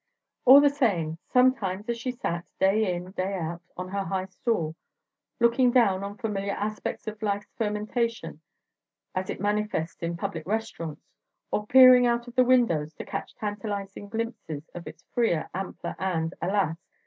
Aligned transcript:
All 0.45 0.61
the 0.61 0.71
same, 0.71 1.19
sometimes, 1.27 1.87
as 1.87 1.95
she 1.95 2.09
sat, 2.09 2.45
day 2.59 2.91
in 2.95 3.11
day 3.11 3.35
out, 3.35 3.61
on 3.77 3.89
her 3.89 4.03
high 4.05 4.25
stool, 4.25 4.73
looking 5.39 5.69
down 5.69 6.03
on 6.03 6.17
familiar 6.17 6.53
aspects 6.53 7.07
of 7.07 7.21
life's 7.21 7.53
fermentation 7.55 8.41
as 9.13 9.29
it 9.29 9.39
manifests 9.39 10.01
in 10.01 10.17
public 10.17 10.47
restaurants, 10.47 11.05
or 11.51 11.67
peering 11.67 12.07
out 12.07 12.27
of 12.27 12.33
the 12.33 12.43
windows 12.43 12.95
to 12.95 13.05
catch 13.05 13.35
tantalizing 13.35 14.09
glimpses 14.09 14.67
of 14.73 14.87
its 14.87 15.03
freer, 15.13 15.51
ampler, 15.53 15.95
and—alas! 15.99 16.79